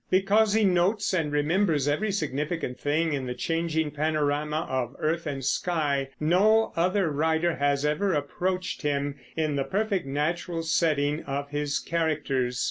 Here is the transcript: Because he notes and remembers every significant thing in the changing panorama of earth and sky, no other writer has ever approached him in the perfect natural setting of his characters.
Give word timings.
Because 0.09 0.55
he 0.55 0.63
notes 0.65 1.13
and 1.13 1.31
remembers 1.31 1.87
every 1.87 2.11
significant 2.11 2.79
thing 2.79 3.13
in 3.13 3.27
the 3.27 3.35
changing 3.35 3.91
panorama 3.91 4.65
of 4.67 4.95
earth 4.97 5.27
and 5.27 5.45
sky, 5.45 6.09
no 6.19 6.73
other 6.75 7.11
writer 7.11 7.57
has 7.57 7.85
ever 7.85 8.11
approached 8.13 8.81
him 8.81 9.19
in 9.37 9.57
the 9.57 9.63
perfect 9.63 10.07
natural 10.07 10.63
setting 10.63 11.21
of 11.25 11.51
his 11.51 11.77
characters. 11.77 12.59